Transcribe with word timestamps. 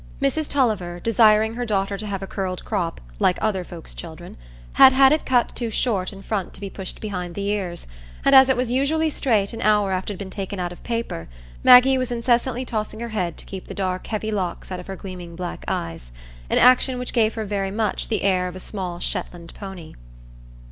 Mrs 0.19 0.47
Tulliver, 0.47 0.99
desiring 0.99 1.53
her 1.53 1.63
daughter 1.63 1.95
to 1.95 2.07
have 2.07 2.23
a 2.23 2.25
curled 2.25 2.65
crop, 2.65 2.99
"like 3.19 3.37
other 3.39 3.63
folks's 3.63 3.93
children," 3.93 4.35
had 4.73 4.93
had 4.93 5.11
it 5.11 5.27
cut 5.27 5.55
too 5.55 5.69
short 5.69 6.11
in 6.11 6.23
front 6.23 6.55
to 6.55 6.59
be 6.59 6.71
pushed 6.71 6.99
behind 6.99 7.35
the 7.35 7.47
ears; 7.49 7.85
and 8.25 8.33
as 8.33 8.49
it 8.49 8.57
was 8.57 8.71
usually 8.71 9.11
straight 9.11 9.53
an 9.53 9.61
hour 9.61 9.91
after 9.91 10.11
it 10.11 10.13
had 10.15 10.17
been 10.17 10.31
taken 10.31 10.59
out 10.59 10.71
of 10.71 10.81
paper, 10.83 11.29
Maggie 11.63 11.99
was 11.99 12.11
incessantly 12.11 12.65
tossing 12.65 12.99
her 12.99 13.09
head 13.09 13.37
to 13.37 13.45
keep 13.45 13.67
the 13.67 13.75
dark, 13.75 14.07
heavy 14.07 14.31
locks 14.31 14.71
out 14.71 14.79
of 14.79 14.87
her 14.87 14.95
gleaming 14.95 15.35
black 15.35 15.63
eyes,—an 15.67 16.57
action 16.57 16.97
which 16.97 17.13
gave 17.13 17.35
her 17.35 17.45
very 17.45 17.69
much 17.69 18.07
the 18.07 18.23
air 18.23 18.47
of 18.47 18.55
a 18.55 18.59
small 18.59 18.99
Shetland 18.99 19.53
pony. 19.53 19.93